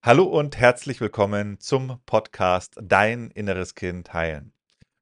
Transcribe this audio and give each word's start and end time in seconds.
Hallo 0.00 0.22
und 0.22 0.56
herzlich 0.56 1.00
willkommen 1.00 1.58
zum 1.58 2.00
Podcast 2.06 2.76
Dein 2.80 3.32
inneres 3.32 3.74
Kind 3.74 4.12
heilen. 4.12 4.52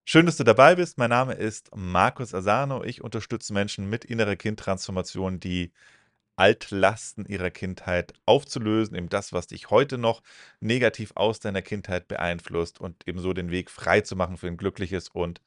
Schön, 0.07 0.25
dass 0.25 0.39
du 0.39 0.43
dabei 0.43 0.75
bist. 0.75 0.97
Mein 0.97 1.11
Name 1.11 1.35
ist 1.35 1.69
Markus 1.77 2.33
Asano. 2.33 2.83
Ich 2.83 3.05
unterstütze 3.05 3.53
Menschen 3.53 3.91
mit 3.91 4.07
innerer 4.07 4.37
Kindtransformation, 4.37 5.39
die 5.39 5.71
Altlasten 6.37 7.27
ihrer 7.27 7.51
Kindheit 7.51 8.15
aufzulösen, 8.25 8.97
eben 8.97 9.11
das, 9.11 9.35
was 9.35 9.47
dich 9.47 9.69
heute 9.69 9.99
noch 9.99 10.23
negativ 10.61 11.13
aus 11.15 11.41
deiner 11.41 11.61
Kindheit 11.61 12.09
beeinflusst 12.09 12.81
und 12.81 13.07
ebenso 13.07 13.35
den 13.35 13.51
Weg 13.51 13.71
frei 13.71 14.01
zu 14.01 14.17
machen 14.17 14.39
für 14.39 14.47
ein 14.47 14.57
glückliches 14.57 15.11
und 15.11 15.43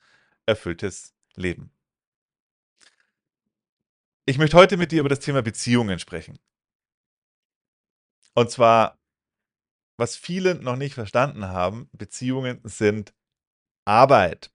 erfülltes 0.46 1.16
Leben. 1.36 1.72
Ich 4.26 4.38
möchte 4.38 4.58
heute 4.58 4.78
mit 4.78 4.92
dir 4.92 5.00
über 5.00 5.10
das 5.10 5.20
Thema 5.20 5.42
Beziehungen 5.42 5.98
sprechen. 5.98 6.38
Und 8.36 8.52
zwar, 8.52 8.99
was 10.00 10.16
viele 10.16 10.56
noch 10.56 10.78
nicht 10.78 10.94
verstanden 10.94 11.48
haben, 11.48 11.90
Beziehungen 11.92 12.62
sind 12.64 13.14
Arbeit. 13.86 14.52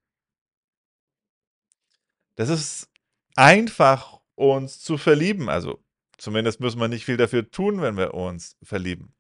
Das 2.37 2.49
ist 2.49 2.91
einfach, 3.37 4.21
uns 4.35 4.81
zu 4.81 4.97
verlieben. 4.97 5.51
Also, 5.51 5.85
zumindest 6.17 6.61
müssen 6.61 6.81
wir 6.81 6.89
nicht 6.89 7.05
viel 7.05 7.19
dafür 7.19 7.51
tun, 7.51 7.83
wenn 7.83 7.97
wir 7.97 8.15
uns 8.15 8.57
verlieben. 8.63 9.15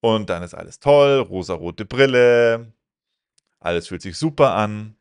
Und 0.00 0.30
dann 0.30 0.42
ist 0.42 0.54
alles 0.54 0.80
toll, 0.80 1.18
rosarote 1.20 1.84
Brille, 1.84 2.72
alles 3.58 3.88
fühlt 3.88 4.00
sich 4.00 4.16
super 4.16 4.54
an. 4.54 4.96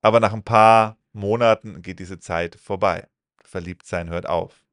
Aber 0.00 0.18
nach 0.18 0.32
ein 0.32 0.42
paar 0.42 0.98
Monaten 1.12 1.80
geht 1.80 2.00
diese 2.00 2.18
Zeit 2.18 2.56
vorbei. 2.56 3.08
Verliebtsein 3.44 4.10
hört 4.10 4.26
auf. 4.26 4.64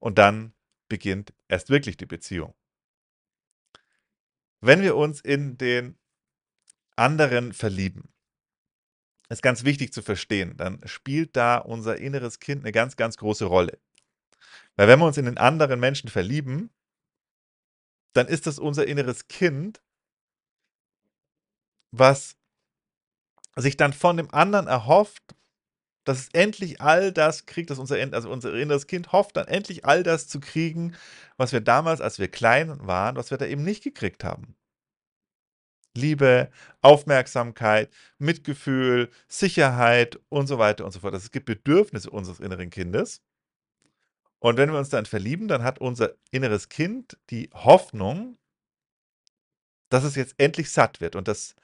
Und 0.00 0.18
dann 0.18 0.52
beginnt 0.92 1.32
erst 1.48 1.70
wirklich 1.70 1.96
die 1.96 2.04
Beziehung. 2.04 2.54
Wenn 4.60 4.82
wir 4.82 4.94
uns 4.94 5.22
in 5.22 5.56
den 5.56 5.98
anderen 6.96 7.54
verlieben, 7.54 8.12
ist 9.30 9.40
ganz 9.40 9.64
wichtig 9.64 9.94
zu 9.94 10.02
verstehen, 10.02 10.54
dann 10.58 10.86
spielt 10.86 11.34
da 11.34 11.56
unser 11.56 11.96
inneres 11.96 12.40
Kind 12.40 12.62
eine 12.62 12.72
ganz, 12.72 12.96
ganz 12.96 13.16
große 13.16 13.46
Rolle. 13.46 13.80
Weil 14.76 14.86
wenn 14.86 14.98
wir 14.98 15.06
uns 15.06 15.16
in 15.16 15.24
den 15.24 15.38
anderen 15.38 15.80
Menschen 15.80 16.10
verlieben, 16.10 16.68
dann 18.12 18.28
ist 18.28 18.46
das 18.46 18.58
unser 18.58 18.86
inneres 18.86 19.28
Kind, 19.28 19.82
was 21.90 22.36
sich 23.56 23.78
dann 23.78 23.94
von 23.94 24.18
dem 24.18 24.30
anderen 24.34 24.66
erhofft, 24.66 25.34
dass 26.04 26.18
es 26.18 26.28
endlich 26.32 26.80
all 26.80 27.12
das 27.12 27.46
kriegt, 27.46 27.70
dass 27.70 27.78
unser, 27.78 27.96
also 28.12 28.30
unser 28.30 28.52
inneres 28.54 28.86
Kind 28.86 29.12
hofft 29.12 29.36
dann 29.36 29.46
endlich 29.46 29.84
all 29.84 30.02
das 30.02 30.26
zu 30.28 30.40
kriegen, 30.40 30.94
was 31.36 31.52
wir 31.52 31.60
damals, 31.60 32.00
als 32.00 32.18
wir 32.18 32.28
klein 32.28 32.86
waren, 32.86 33.16
was 33.16 33.30
wir 33.30 33.38
da 33.38 33.46
eben 33.46 33.62
nicht 33.62 33.84
gekriegt 33.84 34.24
haben. 34.24 34.56
Liebe, 35.94 36.50
Aufmerksamkeit, 36.80 37.90
Mitgefühl, 38.18 39.10
Sicherheit 39.28 40.18
und 40.30 40.46
so 40.46 40.58
weiter 40.58 40.84
und 40.84 40.92
so 40.92 41.00
fort. 41.00 41.12
Also, 41.12 41.26
es 41.26 41.30
gibt 41.30 41.46
Bedürfnisse 41.46 42.10
unseres 42.10 42.40
inneren 42.40 42.70
Kindes. 42.70 43.20
Und 44.38 44.56
wenn 44.56 44.72
wir 44.72 44.78
uns 44.78 44.88
dann 44.88 45.06
verlieben, 45.06 45.48
dann 45.48 45.62
hat 45.62 45.78
unser 45.78 46.14
inneres 46.30 46.68
Kind 46.68 47.18
die 47.30 47.50
Hoffnung, 47.52 48.38
dass 49.90 50.02
es 50.02 50.16
jetzt 50.16 50.34
endlich 50.38 50.70
satt 50.70 51.00
wird. 51.00 51.14
Und 51.14 51.28
das 51.28 51.54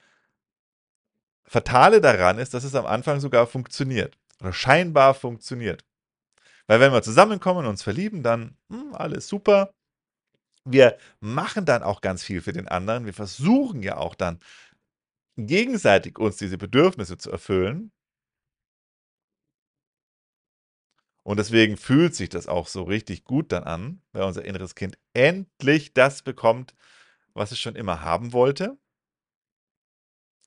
Fatale 1.43 1.99
daran 1.99 2.37
ist, 2.37 2.53
dass 2.53 2.63
es 2.63 2.75
am 2.75 2.85
Anfang 2.85 3.19
sogar 3.19 3.47
funktioniert 3.47 4.15
oder 4.39 4.53
scheinbar 4.53 5.13
funktioniert. 5.13 5.85
Weil 6.67 6.79
wenn 6.79 6.93
wir 6.93 7.01
zusammenkommen 7.01 7.61
und 7.61 7.67
uns 7.67 7.83
verlieben, 7.83 8.23
dann 8.23 8.57
hm, 8.69 8.93
alles 8.93 9.27
super. 9.27 9.73
Wir 10.65 10.97
machen 11.19 11.65
dann 11.65 11.83
auch 11.83 12.01
ganz 12.01 12.23
viel 12.23 12.41
für 12.41 12.53
den 12.53 12.67
anderen. 12.67 13.05
Wir 13.05 13.13
versuchen 13.13 13.81
ja 13.81 13.97
auch 13.97 14.15
dann 14.15 14.39
gegenseitig 15.37 16.19
uns 16.19 16.37
diese 16.37 16.57
Bedürfnisse 16.57 17.17
zu 17.17 17.31
erfüllen. 17.31 17.91
Und 21.23 21.37
deswegen 21.37 21.77
fühlt 21.77 22.15
sich 22.15 22.29
das 22.29 22.47
auch 22.47 22.67
so 22.67 22.83
richtig 22.83 23.23
gut 23.23 23.51
dann 23.51 23.63
an, 23.63 24.01
weil 24.13 24.23
unser 24.23 24.45
inneres 24.45 24.75
Kind 24.75 24.97
endlich 25.13 25.93
das 25.93 26.23
bekommt, 26.23 26.75
was 27.33 27.51
es 27.51 27.59
schon 27.59 27.75
immer 27.75 28.01
haben 28.01 28.33
wollte. 28.33 28.77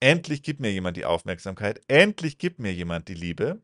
Endlich 0.01 0.43
gibt 0.43 0.61
mir 0.61 0.73
jemand 0.73 0.97
die 0.97 1.05
Aufmerksamkeit. 1.05 1.81
Endlich 1.87 2.39
gibt 2.39 2.59
mir 2.59 2.73
jemand 2.73 3.09
die 3.09 3.15
Liebe. 3.15 3.63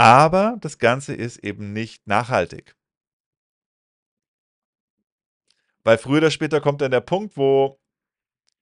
Aber 0.00 0.56
das 0.62 0.78
Ganze 0.78 1.12
ist 1.12 1.44
eben 1.44 1.74
nicht 1.74 2.06
nachhaltig. 2.06 2.74
Weil 5.84 5.98
früher 5.98 6.18
oder 6.18 6.30
später 6.30 6.62
kommt 6.62 6.80
dann 6.80 6.90
der 6.90 7.02
Punkt, 7.02 7.36
wo 7.36 7.78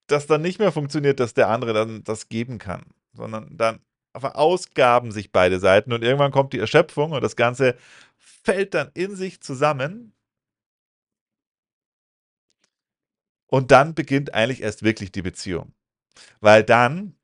das 0.09 0.26
dann 0.26 0.43
nicht 0.43 0.59
mehr 0.59 0.72
funktioniert, 0.72 1.21
dass 1.21 1.34
der 1.34 1.49
andere 1.49 1.75
dann 1.75 2.03
das 2.03 2.28
geben 2.28 2.59
kann, 2.59 2.87
sondern 3.12 3.56
dann 3.56 3.81
verausgaben 4.16 5.12
sich 5.12 5.31
beide 5.31 5.60
Seiten 5.60 5.93
und 5.93 6.03
irgendwann 6.03 6.32
kommt 6.32 6.54
die 6.54 6.59
Erschöpfung 6.59 7.12
und 7.12 7.22
das 7.22 7.37
Ganze 7.37 7.76
fällt 8.16 8.75
dann 8.75 8.91
in 8.94 9.15
sich 9.15 9.41
zusammen. 9.41 10.15
Und 13.47 13.70
dann 13.70 13.94
beginnt 13.94 14.34
eigentlich 14.34 14.60
erst 14.60 14.82
wirklich 14.82 15.12
die 15.12 15.22
Beziehung. 15.22 15.72
Weil 16.41 16.65
dann, 16.65 17.18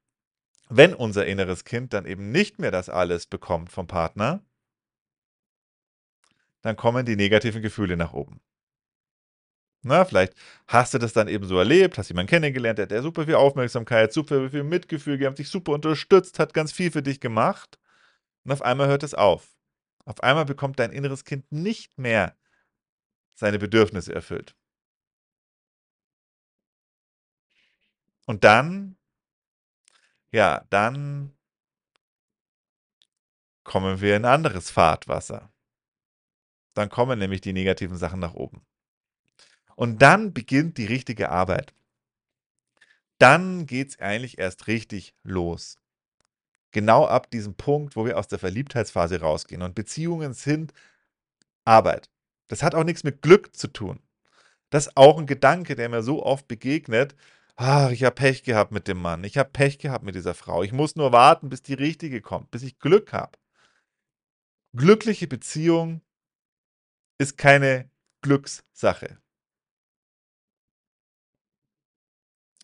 wenn 0.77 0.95
unser 0.95 1.27
inneres 1.27 1.65
Kind 1.65 1.93
dann 1.93 2.07
eben 2.07 2.31
nicht 2.31 2.59
mehr 2.59 2.71
das 2.71 2.89
alles 2.89 3.27
bekommt 3.27 3.71
vom 3.71 3.87
Partner, 3.87 4.45
dann 6.63 6.77
kommen 6.77 7.05
die 7.07 7.17
negativen 7.17 7.63
Gefühle 7.63 7.97
nach 7.97 8.13
oben. 8.13 8.41
Na, 9.83 10.05
vielleicht 10.07 10.35
hast 10.67 10.95
du 10.95 10.99
das 10.99 11.13
dann 11.13 11.29
eben 11.29 11.47
so 11.47 11.59
erlebt, 11.59 11.99
hast 11.99 12.09
jemanden 12.09 12.31
kennengelernt, 12.31 12.79
der 12.79 12.89
hat 12.89 13.03
super 13.03 13.27
viel 13.27 13.35
Aufmerksamkeit, 13.35 14.15
super 14.15 14.49
viel 14.49 14.65
Mitgefühl 14.65 15.19
gegeben, 15.19 15.35
dich 15.35 15.51
super 15.51 15.73
unterstützt, 15.73 16.39
hat 16.39 16.55
ganz 16.55 16.73
viel 16.73 16.91
für 16.91 17.03
dich 17.03 17.21
gemacht. 17.21 17.79
Und 18.45 18.53
auf 18.53 18.63
einmal 18.63 18.89
hört 18.89 19.03
es 19.03 19.13
auf. 19.15 19.55
Auf 20.07 20.23
einmal 20.23 20.47
bekommt 20.47 20.79
dein 20.79 20.91
inneres 20.91 21.25
Kind 21.25 21.53
nicht 21.53 21.99
mehr 21.99 22.35
seine 23.35 23.59
Bedürfnisse 23.59 24.15
erfüllt. 24.15 24.57
Und 28.27 28.45
dann, 28.45 28.97
ja, 30.35 30.67
dann 30.69 31.33
kommen 33.63 34.01
wir 34.01 34.17
in 34.17 34.25
anderes 34.25 34.69
Fahrtwasser. 34.69 35.53
Dann 36.75 36.89
kommen 36.89 37.21
nämlich 37.21 37.41
die 37.41 37.53
negativen 37.53 37.97
Sachen 37.97 38.19
nach 38.19 38.35
oben. 38.35 38.67
Und 39.77 40.03
dann 40.03 40.35
beginnt 40.35 40.77
die 40.77 40.87
richtige 40.87 41.31
Arbeit. 41.31 41.73
Dann 43.19 43.67
geht 43.67 43.91
es 43.91 44.01
eigentlich 44.01 44.39
erst 44.39 44.67
richtig 44.67 45.15
los. 45.23 45.79
Genau 46.73 47.07
ab 47.07 47.31
diesem 47.31 47.55
Punkt, 47.55 47.95
wo 47.95 48.05
wir 48.05 48.19
aus 48.19 48.27
der 48.27 48.41
Verliebtheitsphase 48.41 49.21
rausgehen. 49.21 49.63
Und 49.63 49.77
Beziehungen 49.77 50.35
sind 50.35 50.75
Arbeit. 51.65 52.11
Das 52.49 52.65
hat 52.65 52.75
auch 52.75 52.83
nichts 52.83 53.05
mit 53.05 53.23
Glück 53.23 53.55
zu 53.55 53.69
tun. 53.69 54.01
Das 54.71 54.89
ist 54.89 54.97
auch 54.97 55.17
ein 55.17 55.27
Gedanke, 55.27 55.77
der 55.77 55.89
mir 55.89 56.03
so 56.03 56.25
oft 56.25 56.49
begegnet. 56.49 57.15
Ach, 57.57 57.91
ich 57.91 58.05
habe 58.05 58.15
Pech 58.15 58.43
gehabt 58.43 58.73
mit 58.73 58.89
dem 58.89 58.99
Mann. 58.99 59.25
Ich 59.25 59.39
habe 59.39 59.51
Pech 59.51 59.79
gehabt 59.79 60.05
mit 60.05 60.15
dieser 60.15 60.35
Frau. 60.35 60.63
Ich 60.63 60.73
muss 60.73 60.97
nur 60.97 61.13
warten, 61.13 61.49
bis 61.49 61.63
die 61.63 61.75
richtige 61.75 62.21
kommt, 62.21 62.51
bis 62.51 62.63
ich 62.63 62.79
Glück 62.79 63.13
habe. 63.13 63.39
Glückliche 64.77 65.29
Beziehung 65.29 66.01
ist 67.19 67.39
keine 67.39 67.91
Glückssache. 68.23 69.19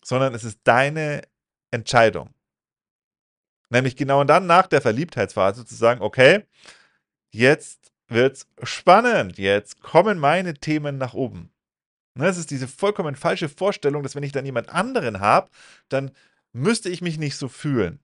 sondern 0.03 0.33
es 0.33 0.43
ist 0.43 0.59
deine 0.63 1.21
Entscheidung. 1.71 2.33
Nämlich 3.69 3.95
genau 3.95 4.23
dann 4.25 4.45
nach 4.45 4.67
der 4.67 4.81
Verliebtheitsphase 4.81 5.65
zu 5.65 5.75
sagen, 5.75 6.01
okay, 6.01 6.45
jetzt 7.31 7.93
wird's 8.07 8.47
spannend, 8.61 9.37
jetzt 9.37 9.81
kommen 9.81 10.19
meine 10.19 10.55
Themen 10.55 10.97
nach 10.97 11.13
oben. 11.13 11.53
Ne, 12.15 12.27
es 12.27 12.37
ist 12.37 12.51
diese 12.51 12.67
vollkommen 12.67 13.15
falsche 13.15 13.49
Vorstellung, 13.49 14.03
dass 14.03 14.15
wenn 14.15 14.23
ich 14.23 14.33
dann 14.33 14.45
jemand 14.45 14.69
anderen 14.69 15.19
habe, 15.19 15.49
dann 15.89 16.11
müsste 16.53 16.89
ich 16.89 17.01
mich 17.01 17.17
nicht 17.17 17.37
so 17.37 17.47
fühlen. 17.47 17.99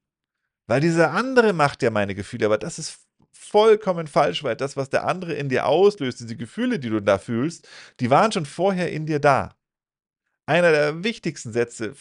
Weil 0.68 0.82
dieser 0.82 1.12
andere 1.12 1.54
macht 1.54 1.84
ja 1.84 1.90
meine 1.92 2.16
Gefühle, 2.16 2.46
aber 2.46 2.58
das 2.58 2.80
ist 2.80 3.00
vollkommen 3.32 4.08
falsch, 4.08 4.44
weil 4.44 4.56
das, 4.56 4.78
was 4.78 4.90
der 4.90 5.06
andere 5.06 5.34
in 5.34 5.50
dir 5.50 5.66
auslöst, 5.66 6.20
diese 6.20 6.36
Gefühle, 6.36 6.80
die 6.80 6.90
du 6.90 7.02
da 7.02 7.18
fühlst, 7.18 7.68
die 8.00 8.10
waren 8.10 8.32
schon 8.32 8.46
vorher 8.46 8.92
in 8.92 9.06
dir 9.06 9.20
da 9.20 9.58
einer 10.48 10.72
der 10.72 11.04
wichtigsten 11.04 11.52
Sätze 11.52 11.94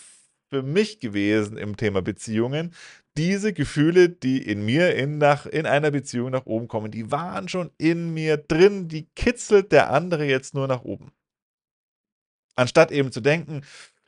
für 0.49 0.63
mich 0.63 1.01
gewesen 1.01 1.59
im 1.59 1.77
Thema 1.77 2.01
Beziehungen. 2.03 2.73
Diese 3.17 3.53
Gefühle, 3.53 4.09
die 4.09 4.41
in 4.43 4.65
mir 4.65 4.95
in, 4.95 5.19
nach, 5.19 5.47
in 5.47 5.67
einer 5.67 5.91
Beziehung 5.91 6.31
nach 6.31 6.47
oben 6.47 6.69
kommen, 6.69 6.91
die 6.91 7.11
waren 7.11 7.49
schon 7.49 7.71
in 7.79 8.15
mir 8.15 8.37
drin, 8.37 8.89
die 8.89 9.09
kitzelt 9.17 9.73
der 9.73 9.91
andere 9.91 10.25
jetzt 10.25 10.55
nur 10.55 10.69
nach 10.69 10.83
oben. 10.83 11.13
Anstatt 12.57 12.91
eben 12.91 13.13
zu 13.13 13.21
denken, 13.21 13.63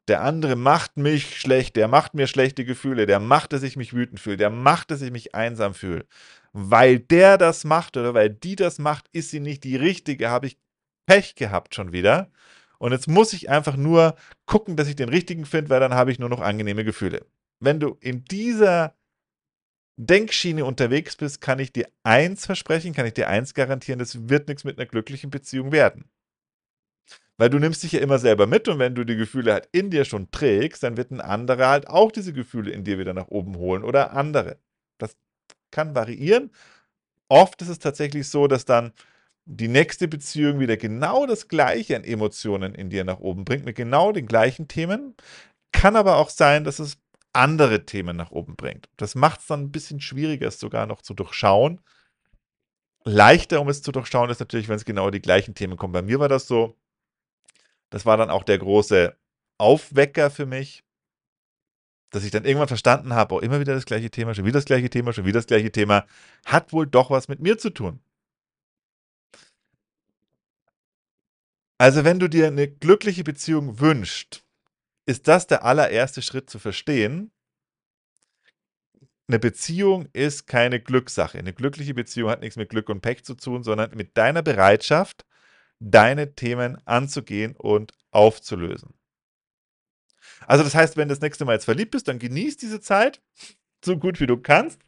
der 0.09 0.23
andere 0.23 0.57
macht 0.57 0.97
mich 0.97 1.39
schlecht, 1.39 1.77
der 1.77 1.87
macht 1.87 2.15
mir 2.15 2.27
schlechte 2.27 2.65
Gefühle, 2.65 3.07
der 3.07 3.21
macht, 3.21 3.53
dass 3.53 3.63
ich 3.63 3.77
mich 3.77 3.93
wütend 3.93 4.21
fühle, 4.21 4.39
der 4.39 4.51
macht, 4.51 4.91
dass 4.91 5.03
ich 5.03 5.11
mich 5.11 5.35
einsam 5.35 5.75
fühle. 5.75 6.07
Weil 6.53 6.99
der 6.99 7.37
das 7.37 7.65
macht 7.65 7.97
oder 7.97 8.15
weil 8.15 8.31
die 8.31 8.57
das 8.57 8.79
macht, 8.79 9.07
ist 9.13 9.31
sie 9.31 9.41
nicht 9.41 9.65
die 9.65 9.77
richtige, 9.77 10.31
habe 10.31 10.47
ich 10.47 10.59
Pech 11.07 11.35
gehabt 11.35 11.75
schon 11.75 11.93
wieder. 11.93 12.31
Und 12.79 12.93
jetzt 12.93 13.09
muss 13.09 13.33
ich 13.33 13.51
einfach 13.51 13.77
nur 13.77 14.15
gucken, 14.47 14.77
dass 14.77 14.89
ich 14.89 14.97
den 14.97 15.09
richtigen 15.09 15.45
finde, 15.45 15.71
weil 15.71 15.81
dann 15.81 15.95
habe 15.95 16.11
ich 16.11 16.19
nur 16.19 16.29
noch 16.29 16.41
angenehme 16.41 16.85
Gefühle. 16.85 17.27
Wenn 17.61 17.81
du 17.81 17.97
in 18.01 18.25
dieser 18.25 18.95
Denkschiene 19.97 20.65
unterwegs 20.65 21.17
bist, 21.17 21.41
kann 21.41 21.59
ich 21.59 21.73
dir 21.73 21.89
eins 22.05 22.47
versprechen, 22.47 22.95
kann 22.95 23.07
ich 23.07 23.15
dir 23.15 23.29
eins 23.29 23.53
garantieren, 23.53 23.99
das 23.99 24.29
wird 24.29 24.49
nichts 24.49 24.65
mit 24.65 24.79
einer 24.79 24.87
glücklichen 24.87 25.31
Beziehung 25.31 25.73
werden. 25.73 26.09
Weil 27.39 27.51
du 27.51 27.59
nimmst 27.59 27.85
dich 27.85 27.93
ja 27.93 28.01
immer 28.01 28.19
selber 28.19 28.47
mit 28.47 28.69
und 28.69 28.81
wenn 28.81 28.97
du 28.97 29.05
die 29.05 29.17
Gefühle 29.17 29.53
halt 29.53 29.69
in 29.73 29.91
dir 29.91 30.05
schon 30.05 30.31
trägst, 30.33 30.83
dann 30.83 30.97
wird 30.97 31.13
ein 31.13 31.21
anderer 31.21 31.69
halt 31.69 31.89
auch 31.89 32.11
diese 32.11 32.33
Gefühle 32.33 32.73
in 32.73 32.85
dir 32.85 32.99
wieder 32.99 33.15
nach 33.15 33.29
oben 33.29 33.57
holen 33.57 33.85
oder 33.85 34.13
andere. 34.13 34.59
Das 34.99 35.17
kann 35.71 35.95
variieren. 35.95 36.51
Oft 37.29 37.63
ist 37.63 37.69
es 37.69 37.79
tatsächlich 37.79 38.29
so, 38.29 38.49
dass 38.49 38.65
dann 38.65 38.93
die 39.45 39.69
nächste 39.69 40.09
Beziehung 40.09 40.61
wieder 40.61 40.77
genau 40.77 41.27
das 41.27 41.49
gleiche 41.49 41.97
an 41.97 42.05
Emotionen 42.05 42.75
in 42.75 42.91
dir 42.91 43.05
nach 43.05 43.21
oben 43.21 43.45
bringt, 43.45 43.65
mit 43.65 43.77
genau 43.77 44.13
den 44.13 44.27
gleichen 44.27 44.69
Themen. 44.69 45.15
Kann 45.73 45.97
aber 45.97 46.17
auch 46.17 46.31
sein, 46.31 46.65
dass 46.65 46.81
es 46.81 46.99
andere 47.33 47.87
Themen 47.87 48.17
nach 48.17 48.33
oben 48.33 48.57
bringt. 48.57 48.89
Das 48.97 49.15
macht 49.15 49.41
es 49.41 49.47
dann 49.47 49.63
ein 49.63 49.73
bisschen 49.73 50.01
schwieriger, 50.01 50.49
es 50.49 50.59
sogar 50.59 50.87
noch 50.87 51.03
zu 51.03 51.15
durchschauen. 51.15 51.81
Leichter, 53.05 53.61
um 53.61 53.69
es 53.69 53.81
zu 53.83 53.93
durchschauen, 53.93 54.29
ist 54.29 54.41
natürlich, 54.41 54.69
wenn 54.69 54.77
es 54.77 54.85
genau 54.85 55.11
die 55.11 55.23
gleichen 55.23 55.55
Themen 55.55 55.77
kommen. 55.77 55.93
Bei 55.93 56.03
mir 56.03 56.19
war 56.19 56.29
das 56.29 56.47
so, 56.47 56.77
das 57.91 58.07
war 58.07 58.17
dann 58.17 58.31
auch 58.31 58.45
der 58.45 58.59
große 58.59 59.17
Aufwecker 59.59 60.31
für 60.31 60.47
mich, 60.47 60.85
dass 62.11 62.25
ich 62.25 62.31
dann 62.31 62.45
irgendwann 62.45 62.69
verstanden 62.69 63.15
habe, 63.15 63.35
auch 63.35 63.43
immer 63.43 63.61
wieder 63.61 63.75
das 63.75 63.85
gleiche 63.85 64.11
Thema, 64.11 64.35
schon 64.35 64.45
wieder 64.45 64.59
das 64.59 64.65
gleiche 64.65 64.89
Thema, 64.89 65.13
schon 65.13 65.25
wieder 65.25 65.39
das 65.39 65.47
gleiche 65.47 65.73
Thema, 65.73 66.07
hat 66.47 66.73
wohl 66.73 66.87
doch 66.87 67.11
was 67.11 67.29
mit 67.29 67.41
mir 67.41 67.59
zu 67.59 67.71
tun. 67.71 68.01
Also 71.79 72.05
wenn 72.05 72.19
du 72.19 72.29
dir 72.29 72.49
eine 72.49 72.69
glückliche 72.69 73.23
Beziehung 73.23 73.79
wünschst, 73.79 74.45
ist 75.07 75.29
das 75.29 75.47
der 75.47 75.65
allererste 75.65 76.23
Schritt 76.23 76.51
zu 76.51 76.59
verstehen. 76.59 77.31
Eine 79.29 79.39
Beziehung 79.39 80.09
ist 80.13 80.47
keine 80.47 80.81
Glückssache. 80.81 81.39
Eine 81.39 81.53
glückliche 81.53 81.95
Beziehung 81.95 82.31
hat 82.31 82.41
nichts 82.41 82.57
mit 82.57 82.71
Glück 82.71 82.89
und 82.89 83.01
Pech 83.01 83.25
zu 83.25 83.35
tun, 83.35 83.63
sondern 83.63 83.95
mit 83.95 84.17
deiner 84.17 84.43
Bereitschaft, 84.43 85.25
deine 85.81 86.35
Themen 86.35 86.79
anzugehen 86.87 87.55
und 87.57 87.93
aufzulösen. 88.11 88.95
Also 90.47 90.65
das 90.65 90.75
heißt, 90.75 90.97
wenn 90.97 91.09
du 91.09 91.15
das 91.15 91.23
nächste 91.23 91.45
Mal 91.45 91.55
jetzt 91.55 91.65
verliebt 91.65 91.93
bist, 91.93 92.09
dann 92.09 92.19
genieß 92.19 92.57
diese 92.57 92.81
Zeit 92.81 93.21
so 93.85 93.97
gut 93.97 94.21
wie 94.21 94.27
du 94.27 94.37
kannst. 94.37 94.81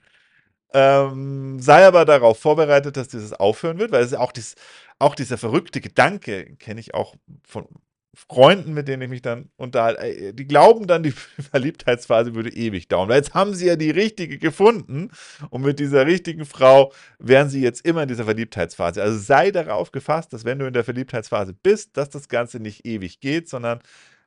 Ähm, 0.73 1.59
sei 1.61 1.85
aber 1.85 2.05
darauf 2.05 2.39
vorbereitet, 2.39 2.97
dass 2.97 3.09
dieses 3.09 3.33
aufhören 3.33 3.79
wird, 3.79 3.91
weil 3.91 4.05
es 4.05 4.15
auch, 4.15 4.31
dies, 4.31 4.55
auch 4.99 5.17
dieser 5.17 5.37
verrückte 5.37 5.81
Gedanke, 5.81 6.57
kenne 6.57 6.81
ich 6.81 6.95
auch 6.95 7.17
von 7.45 7.67
Freunden, 8.15 8.75
mit 8.75 8.89
denen 8.89 9.03
ich 9.03 9.09
mich 9.09 9.23
dann 9.23 9.51
unterhalte, 9.57 10.35
die 10.35 10.47
glauben 10.47 10.89
dann, 10.89 11.05
die 11.05 11.13
Verliebtheitsphase 11.51 12.35
würde 12.35 12.53
ewig 12.53 12.89
dauern. 12.89 13.09
Weil 13.09 13.19
jetzt 13.19 13.35
haben 13.35 13.55
sie 13.55 13.67
ja 13.67 13.77
die 13.77 13.91
richtige 13.91 14.39
gefunden 14.39 15.11
und 15.51 15.63
mit 15.63 15.79
dieser 15.79 16.07
richtigen 16.07 16.45
Frau 16.45 16.93
wären 17.19 17.49
sie 17.49 17.61
jetzt 17.61 17.85
immer 17.85 18.03
in 18.03 18.09
dieser 18.09 18.25
Verliebtheitsphase. 18.25 19.01
Also 19.01 19.19
sei 19.19 19.53
darauf 19.53 19.93
gefasst, 19.93 20.33
dass 20.33 20.45
wenn 20.45 20.59
du 20.59 20.67
in 20.67 20.73
der 20.73 20.85
Verliebtheitsphase 20.85 21.55
bist, 21.55 21.97
dass 21.97 22.11
das 22.11 22.29
Ganze 22.29 22.59
nicht 22.59 22.85
ewig 22.85 23.21
geht, 23.21 23.49
sondern 23.49 23.81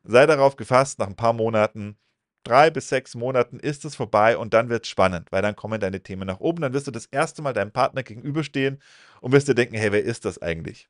sei 0.03 0.25
darauf 0.25 0.55
gefasst, 0.55 0.99
nach 0.99 1.07
ein 1.07 1.15
paar 1.15 1.33
Monaten, 1.33 1.97
drei 2.43 2.69
bis 2.69 2.89
sechs 2.89 3.15
Monaten 3.15 3.59
ist 3.59 3.83
es 3.85 3.95
vorbei 3.95 4.37
und 4.37 4.53
dann 4.53 4.69
wird 4.69 4.85
es 4.85 4.89
spannend, 4.89 5.31
weil 5.31 5.41
dann 5.41 5.55
kommen 5.55 5.79
deine 5.81 6.01
Themen 6.01 6.27
nach 6.27 6.39
oben. 6.39 6.61
Dann 6.61 6.73
wirst 6.73 6.87
du 6.87 6.91
das 6.91 7.05
erste 7.07 7.41
Mal 7.41 7.53
deinem 7.53 7.71
Partner 7.71 8.03
gegenüberstehen 8.03 8.81
und 9.21 9.33
wirst 9.33 9.47
dir 9.49 9.55
denken, 9.55 9.75
hey, 9.75 9.91
wer 9.91 10.03
ist 10.03 10.25
das 10.25 10.41
eigentlich? 10.41 10.89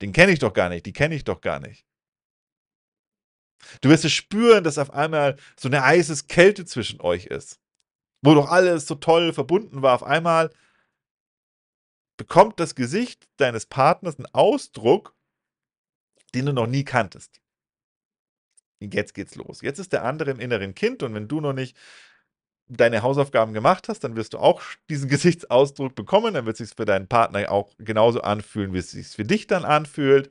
Den 0.00 0.12
kenne 0.12 0.32
ich 0.32 0.38
doch 0.38 0.52
gar 0.52 0.68
nicht, 0.70 0.86
die 0.86 0.92
kenne 0.92 1.14
ich 1.14 1.24
doch 1.24 1.40
gar 1.40 1.60
nicht. 1.60 1.86
Du 3.80 3.88
wirst 3.88 4.04
es 4.04 4.12
spüren, 4.12 4.64
dass 4.64 4.78
auf 4.78 4.92
einmal 4.92 5.36
so 5.58 5.68
eine 5.68 5.84
heiße 5.84 6.24
Kälte 6.26 6.64
zwischen 6.64 7.00
euch 7.00 7.26
ist. 7.26 7.60
Wo 8.22 8.34
doch 8.34 8.48
alles 8.48 8.86
so 8.86 8.94
toll 8.94 9.32
verbunden 9.32 9.82
war, 9.82 9.94
auf 9.94 10.04
einmal 10.04 10.50
bekommt 12.16 12.60
das 12.60 12.74
Gesicht 12.74 13.28
deines 13.36 13.66
Partners 13.66 14.16
einen 14.16 14.32
Ausdruck, 14.32 15.14
den 16.34 16.46
du 16.46 16.52
noch 16.52 16.66
nie 16.66 16.84
kanntest. 16.84 17.40
Jetzt 18.80 19.14
geht's 19.14 19.34
los. 19.34 19.60
Jetzt 19.60 19.78
ist 19.78 19.92
der 19.92 20.04
andere 20.04 20.30
im 20.30 20.40
inneren 20.40 20.74
Kind 20.74 21.02
und 21.02 21.14
wenn 21.14 21.28
du 21.28 21.40
noch 21.40 21.52
nicht 21.52 21.76
deine 22.68 23.02
Hausaufgaben 23.02 23.52
gemacht 23.52 23.88
hast, 23.88 24.00
dann 24.00 24.16
wirst 24.16 24.34
du 24.34 24.38
auch 24.38 24.62
diesen 24.90 25.08
Gesichtsausdruck 25.08 25.94
bekommen. 25.94 26.34
Dann 26.34 26.46
wird 26.46 26.58
es 26.60 26.68
sich 26.68 26.76
für 26.76 26.84
deinen 26.84 27.08
Partner 27.08 27.50
auch 27.50 27.72
genauso 27.78 28.22
anfühlen, 28.22 28.72
wie 28.72 28.78
es 28.78 28.90
sich 28.90 29.08
für 29.08 29.24
dich 29.24 29.46
dann 29.46 29.64
anfühlt. 29.64 30.30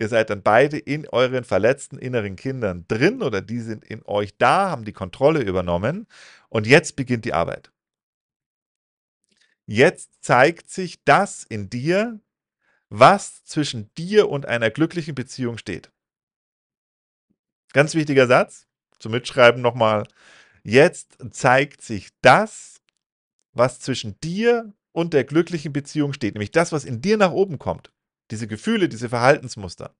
Ihr 0.00 0.08
seid 0.08 0.30
dann 0.30 0.42
beide 0.42 0.78
in 0.78 1.06
euren 1.08 1.44
verletzten 1.44 1.98
inneren 1.98 2.34
Kindern 2.34 2.86
drin 2.88 3.22
oder 3.22 3.42
die 3.42 3.60
sind 3.60 3.84
in 3.84 4.02
euch 4.06 4.34
da, 4.38 4.70
haben 4.70 4.86
die 4.86 4.94
Kontrolle 4.94 5.42
übernommen 5.42 6.06
und 6.48 6.66
jetzt 6.66 6.96
beginnt 6.96 7.26
die 7.26 7.34
Arbeit. 7.34 7.70
Jetzt 9.66 10.24
zeigt 10.24 10.70
sich 10.70 11.04
das 11.04 11.44
in 11.44 11.68
dir, 11.68 12.18
was 12.88 13.44
zwischen 13.44 13.92
dir 13.92 14.30
und 14.30 14.46
einer 14.46 14.70
glücklichen 14.70 15.14
Beziehung 15.14 15.58
steht. 15.58 15.92
Ganz 17.74 17.94
wichtiger 17.94 18.26
Satz, 18.26 18.66
zum 19.00 19.12
Mitschreiben 19.12 19.60
nochmal. 19.60 20.08
Jetzt 20.62 21.18
zeigt 21.30 21.82
sich 21.82 22.08
das, 22.22 22.80
was 23.52 23.80
zwischen 23.80 24.18
dir 24.20 24.72
und 24.92 25.12
der 25.12 25.24
glücklichen 25.24 25.74
Beziehung 25.74 26.14
steht, 26.14 26.34
nämlich 26.34 26.52
das, 26.52 26.72
was 26.72 26.86
in 26.86 27.02
dir 27.02 27.18
nach 27.18 27.32
oben 27.32 27.58
kommt 27.58 27.92
diese 28.30 28.46
Gefühle, 28.46 28.88
diese 28.88 29.08
Verhaltensmuster. 29.08 29.94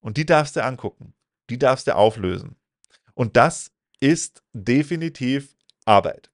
Und 0.00 0.16
die 0.16 0.26
darfst 0.26 0.56
du 0.56 0.64
angucken. 0.64 1.14
Die 1.50 1.58
darfst 1.58 1.86
du 1.86 1.94
auflösen. 1.94 2.56
Und 3.14 3.36
das 3.36 3.72
ist 4.00 4.42
definitiv 4.52 5.56
Arbeit. 5.84 6.30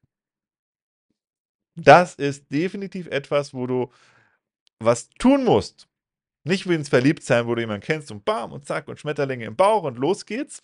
Das 1.76 2.14
ist 2.14 2.50
definitiv 2.50 3.06
etwas, 3.06 3.54
wo 3.54 3.66
du 3.66 3.92
was 4.80 5.10
tun 5.10 5.44
musst. 5.44 5.88
Nicht 6.44 6.68
wie 6.68 6.74
ins 6.74 6.88
Verliebtsein, 6.88 7.46
wo 7.46 7.54
du 7.54 7.60
jemanden 7.60 7.84
kennst 7.84 8.10
und 8.10 8.24
bam 8.24 8.52
und 8.52 8.66
zack 8.66 8.88
und 8.88 8.98
Schmetterlinge 8.98 9.44
im 9.44 9.56
Bauch 9.56 9.82
und 9.82 9.98
los 9.98 10.24
geht's. 10.24 10.62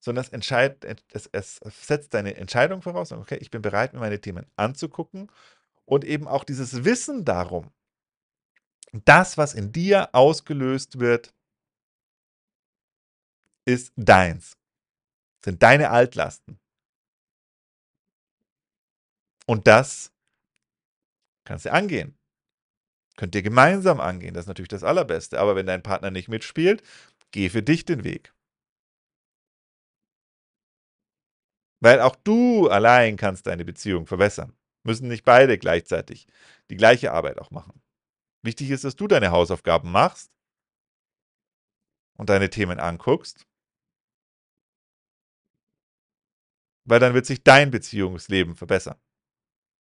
Sondern 0.00 0.24
es, 0.24 0.30
entscheid, 0.30 0.84
es, 1.12 1.28
es 1.32 1.60
setzt 1.64 2.14
deine 2.14 2.36
Entscheidung 2.36 2.82
voraus. 2.82 3.10
Okay, 3.10 3.38
ich 3.40 3.50
bin 3.50 3.62
bereit, 3.62 3.92
mir 3.92 3.98
meine 3.98 4.20
Themen 4.20 4.46
anzugucken. 4.56 5.30
Und 5.84 6.04
eben 6.04 6.28
auch 6.28 6.44
dieses 6.44 6.84
Wissen 6.84 7.24
darum, 7.24 7.70
das, 8.92 9.36
was 9.38 9.54
in 9.54 9.72
dir 9.72 10.14
ausgelöst 10.14 10.98
wird, 10.98 11.34
ist 13.66 13.92
deins. 13.96 14.56
Sind 15.44 15.62
deine 15.62 15.90
Altlasten. 15.90 16.58
Und 19.46 19.66
das 19.66 20.12
kannst 21.44 21.64
du 21.64 21.72
angehen. 21.72 22.18
Könnt 23.16 23.34
ihr 23.34 23.42
gemeinsam 23.42 24.00
angehen. 24.00 24.34
Das 24.34 24.44
ist 24.44 24.48
natürlich 24.48 24.68
das 24.68 24.84
Allerbeste. 24.84 25.40
Aber 25.40 25.56
wenn 25.56 25.66
dein 25.66 25.82
Partner 25.82 26.10
nicht 26.10 26.28
mitspielt, 26.28 26.82
geh 27.30 27.48
für 27.48 27.62
dich 27.62 27.84
den 27.84 28.04
Weg. 28.04 28.32
Weil 31.80 32.00
auch 32.00 32.16
du 32.16 32.68
allein 32.68 33.16
kannst 33.16 33.46
deine 33.46 33.64
Beziehung 33.64 34.06
verbessern. 34.06 34.56
Müssen 34.84 35.08
nicht 35.08 35.24
beide 35.24 35.58
gleichzeitig 35.58 36.26
die 36.70 36.76
gleiche 36.76 37.12
Arbeit 37.12 37.38
auch 37.38 37.50
machen. 37.50 37.80
Wichtig 38.48 38.70
ist, 38.70 38.84
dass 38.84 38.96
du 38.96 39.06
deine 39.06 39.30
Hausaufgaben 39.30 39.92
machst 39.92 40.32
und 42.16 42.30
deine 42.30 42.48
Themen 42.48 42.80
anguckst, 42.80 43.46
weil 46.86 46.98
dann 46.98 47.12
wird 47.12 47.26
sich 47.26 47.44
dein 47.44 47.70
Beziehungsleben 47.70 48.56
verbessern. 48.56 48.98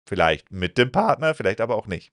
Vielleicht 0.10 0.52
mit 0.52 0.80
dem 0.80 0.92
Partner, 0.92 1.36
vielleicht 1.36 1.62
aber 1.62 1.76
auch 1.76 1.86
nicht. 1.86 2.12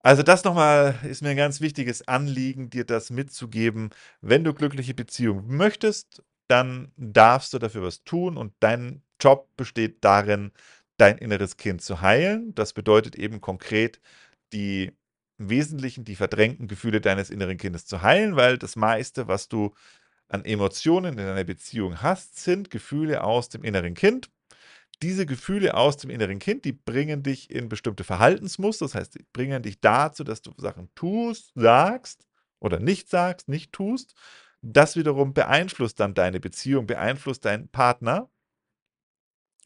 Also 0.00 0.24
das 0.24 0.42
nochmal 0.42 0.98
ist 1.04 1.22
mir 1.22 1.28
ein 1.28 1.36
ganz 1.36 1.60
wichtiges 1.60 2.08
Anliegen, 2.08 2.70
dir 2.70 2.84
das 2.84 3.10
mitzugeben. 3.10 3.90
Wenn 4.20 4.42
du 4.42 4.52
glückliche 4.52 4.94
Beziehungen 4.94 5.56
möchtest, 5.56 6.24
dann 6.48 6.92
darfst 6.96 7.52
du 7.52 7.60
dafür 7.60 7.84
was 7.84 8.02
tun 8.02 8.36
und 8.36 8.52
dein 8.58 9.04
Job 9.20 9.48
besteht 9.56 10.02
darin, 10.02 10.50
dein 10.96 11.18
inneres 11.18 11.56
Kind 11.56 11.82
zu 11.82 12.00
heilen. 12.00 12.54
Das 12.54 12.72
bedeutet 12.72 13.16
eben 13.16 13.40
konkret, 13.40 14.00
die 14.52 14.92
Wesentlichen 15.38 16.04
die 16.04 16.16
verdrängten 16.16 16.68
Gefühle 16.68 17.00
deines 17.00 17.30
inneren 17.30 17.56
Kindes 17.58 17.86
zu 17.86 18.02
heilen, 18.02 18.36
weil 18.36 18.58
das 18.58 18.76
meiste, 18.76 19.28
was 19.28 19.48
du 19.48 19.74
an 20.28 20.44
Emotionen 20.44 21.18
in 21.18 21.26
einer 21.26 21.44
Beziehung 21.44 22.02
hast, 22.02 22.38
sind 22.38 22.70
Gefühle 22.70 23.24
aus 23.24 23.48
dem 23.48 23.64
inneren 23.64 23.94
Kind. 23.94 24.30
Diese 25.02 25.26
Gefühle 25.26 25.74
aus 25.74 25.96
dem 25.96 26.10
inneren 26.10 26.38
Kind, 26.38 26.64
die 26.64 26.72
bringen 26.72 27.22
dich 27.22 27.50
in 27.50 27.68
bestimmte 27.68 28.04
Verhaltensmuster, 28.04 28.86
das 28.86 28.94
heißt, 28.94 29.14
die 29.16 29.24
bringen 29.32 29.62
dich 29.62 29.80
dazu, 29.80 30.24
dass 30.24 30.42
du 30.42 30.52
Sachen 30.56 30.88
tust, 30.94 31.52
sagst 31.54 32.26
oder 32.60 32.80
nicht 32.80 33.08
sagst, 33.10 33.48
nicht 33.48 33.72
tust, 33.72 34.14
Das 34.62 34.96
wiederum 34.96 35.34
beeinflusst 35.34 36.00
dann 36.00 36.14
deine 36.14 36.40
Beziehung, 36.40 36.86
beeinflusst 36.86 37.44
deinen 37.44 37.68
Partner 37.68 38.30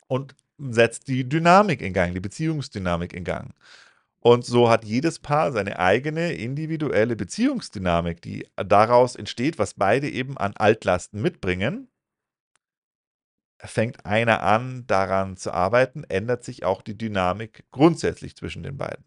und 0.09 0.35
setzt 0.59 1.09
die 1.09 1.29
Dynamik 1.29 1.81
in 1.81 1.93
Gang, 1.93 2.15
die 2.15 2.21
Beziehungsdynamik 2.21 3.13
in 3.13 3.25
Gang. 3.25 3.55
Und 4.21 4.45
so 4.45 4.69
hat 4.69 4.85
jedes 4.85 5.21
Paar 5.21 5.53
seine 5.53 5.79
eigene 5.79 6.33
individuelle 6.33 7.17
Beziehungsdynamik, 7.17 8.21
die 8.21 8.47
daraus 8.57 9.17
entsteht, 9.17 9.59
was 9.59 9.75
beide 9.75 10.11
eben 10.11 10.37
an 10.37 10.55
Altlasten 10.57 11.23
mitbringen. 11.23 11.89
Fängt 13.61 14.07
einer 14.07 14.43
an, 14.43 14.87
daran 14.87 15.37
zu 15.37 15.53
arbeiten, 15.53 16.05
ändert 16.05 16.45
sich 16.45 16.65
auch 16.65 16.83
die 16.83 16.97
Dynamik 16.97 17.65
grundsätzlich 17.71 18.37
zwischen 18.37 18.63
den 18.63 18.77
beiden. 18.77 19.05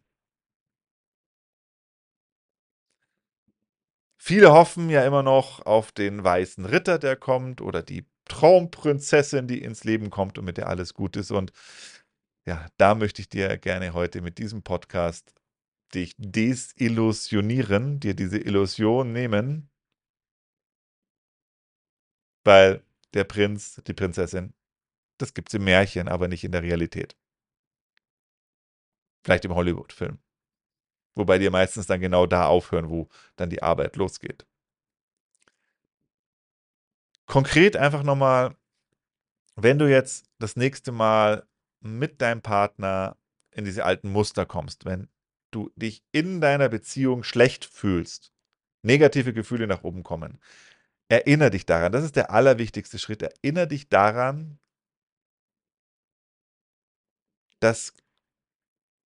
Viele 4.17 4.51
hoffen 4.53 4.89
ja 4.89 5.03
immer 5.03 5.23
noch 5.23 5.65
auf 5.65 5.91
den 5.91 6.23
weißen 6.23 6.65
Ritter, 6.65 6.99
der 6.99 7.15
kommt, 7.15 7.59
oder 7.59 7.81
die 7.81 8.05
Traumprinzessin, 8.31 9.47
die 9.47 9.61
ins 9.61 9.83
Leben 9.83 10.09
kommt 10.09 10.37
und 10.37 10.45
mit 10.45 10.57
der 10.57 10.69
alles 10.69 10.93
gut 10.93 11.17
ist. 11.17 11.31
Und 11.31 11.51
ja, 12.45 12.67
da 12.77 12.95
möchte 12.95 13.21
ich 13.21 13.29
dir 13.29 13.57
gerne 13.57 13.93
heute 13.93 14.21
mit 14.21 14.37
diesem 14.37 14.63
Podcast 14.63 15.33
dich 15.93 16.15
desillusionieren, 16.17 17.99
dir 17.99 18.15
diese 18.15 18.37
Illusion 18.37 19.11
nehmen, 19.11 19.69
weil 22.45 22.83
der 23.13 23.25
Prinz, 23.25 23.81
die 23.85 23.93
Prinzessin, 23.93 24.53
das 25.17 25.33
gibt 25.33 25.49
es 25.49 25.55
im 25.55 25.65
Märchen, 25.65 26.07
aber 26.07 26.29
nicht 26.29 26.45
in 26.45 26.53
der 26.53 26.63
Realität. 26.63 27.17
Vielleicht 29.25 29.43
im 29.43 29.53
Hollywood-Film. 29.53 30.19
Wobei 31.15 31.37
die 31.37 31.49
meistens 31.49 31.85
dann 31.87 31.99
genau 31.99 32.25
da 32.25 32.47
aufhören, 32.47 32.89
wo 32.89 33.09
dann 33.35 33.49
die 33.49 33.61
Arbeit 33.61 33.97
losgeht. 33.97 34.47
Konkret 37.31 37.77
einfach 37.77 38.03
nochmal, 38.03 38.57
wenn 39.55 39.79
du 39.79 39.89
jetzt 39.89 40.25
das 40.39 40.57
nächste 40.57 40.91
Mal 40.91 41.47
mit 41.79 42.21
deinem 42.21 42.41
Partner 42.41 43.17
in 43.51 43.63
diese 43.63 43.85
alten 43.85 44.11
Muster 44.11 44.45
kommst, 44.45 44.83
wenn 44.83 45.07
du 45.49 45.71
dich 45.77 46.03
in 46.11 46.41
deiner 46.41 46.67
Beziehung 46.67 47.23
schlecht 47.23 47.63
fühlst, 47.63 48.33
negative 48.81 49.31
Gefühle 49.31 49.65
nach 49.65 49.85
oben 49.85 50.03
kommen, 50.03 50.41
erinnere 51.07 51.51
dich 51.51 51.65
daran, 51.65 51.93
das 51.93 52.03
ist 52.03 52.17
der 52.17 52.31
allerwichtigste 52.31 52.99
Schritt, 52.99 53.21
erinnere 53.21 53.69
dich 53.69 53.87
daran, 53.87 54.59
das 57.61 57.93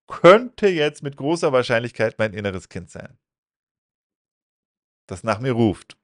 könnte 0.07 0.69
jetzt 0.69 1.03
mit 1.03 1.19
großer 1.19 1.53
Wahrscheinlichkeit 1.53 2.19
mein 2.19 2.33
inneres 2.33 2.71
Kind 2.71 2.89
sein, 2.89 3.19
das 5.07 5.25
nach 5.25 5.41
mir 5.41 5.53
ruft. 5.53 5.99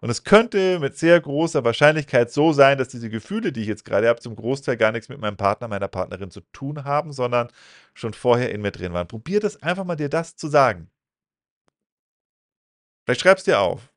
Und 0.00 0.08
es 0.10 0.24
könnte 0.24 0.78
mit 0.80 0.96
sehr 0.96 1.20
großer 1.20 1.62
Wahrscheinlichkeit 1.64 2.32
so 2.32 2.52
sein, 2.52 2.78
dass 2.78 2.88
diese 2.88 3.10
Gefühle, 3.10 3.52
die 3.52 3.60
ich 3.62 3.66
jetzt 3.68 3.84
gerade 3.84 4.08
habe, 4.08 4.20
zum 4.20 4.34
Großteil 4.34 4.76
gar 4.78 4.92
nichts 4.92 5.08
mit 5.10 5.20
meinem 5.20 5.36
Partner, 5.36 5.68
meiner 5.68 5.88
Partnerin 5.88 6.30
zu 6.30 6.40
tun 6.52 6.84
haben, 6.84 7.12
sondern 7.12 7.48
schon 7.94 8.14
vorher 8.14 8.50
in 8.50 8.62
mir 8.62 8.70
drin 8.72 8.94
waren. 8.94 9.08
Probier 9.08 9.40
das 9.40 9.62
einfach 9.62 9.84
mal, 9.84 9.96
dir 9.96 10.08
das 10.08 10.36
zu 10.36 10.48
sagen. 10.48 10.90
Vielleicht 13.04 13.20
schreibst 13.20 13.46
du 13.46 13.50
dir 13.52 13.60
auf. 13.60 13.90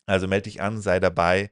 Also 0.05 0.29
melde 0.29 0.43
dich 0.43 0.61
an, 0.61 0.79
sei 0.79 1.01
dabei. 1.01 1.51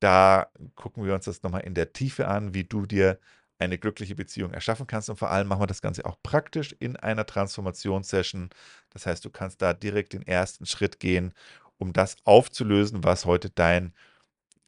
Da 0.00 0.50
gucken 0.74 1.04
wir 1.04 1.14
uns 1.14 1.24
das 1.26 1.42
nochmal 1.42 1.62
in 1.62 1.74
der 1.74 1.92
Tiefe 1.92 2.28
an, 2.28 2.54
wie 2.54 2.64
du 2.64 2.86
dir 2.86 3.18
eine 3.58 3.78
glückliche 3.78 4.14
Beziehung 4.14 4.52
erschaffen 4.52 4.86
kannst. 4.86 5.08
Und 5.10 5.16
vor 5.16 5.30
allem 5.30 5.48
machen 5.48 5.62
wir 5.62 5.66
das 5.66 5.82
Ganze 5.82 6.04
auch 6.04 6.16
praktisch 6.22 6.74
in 6.78 6.96
einer 6.96 7.26
Transformationssession. 7.26 8.50
Das 8.90 9.06
heißt, 9.06 9.24
du 9.24 9.30
kannst 9.30 9.62
da 9.62 9.72
direkt 9.72 10.12
den 10.12 10.26
ersten 10.26 10.66
Schritt 10.66 11.00
gehen, 11.00 11.32
um 11.78 11.92
das 11.92 12.16
aufzulösen, 12.24 13.04
was 13.04 13.24
heute 13.24 13.50
dein, 13.50 13.94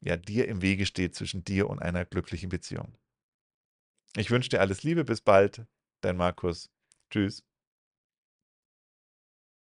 ja, 0.01 0.17
dir 0.17 0.47
im 0.47 0.61
Wege 0.61 0.85
steht 0.85 1.15
zwischen 1.15 1.43
dir 1.43 1.69
und 1.69 1.81
einer 1.81 2.05
glücklichen 2.05 2.49
Beziehung. 2.49 2.93
Ich 4.15 4.31
wünsche 4.31 4.49
dir 4.49 4.61
alles 4.61 4.83
Liebe, 4.83 5.05
bis 5.05 5.21
bald, 5.21 5.65
dein 6.01 6.17
Markus. 6.17 6.69
Tschüss. 7.09 7.43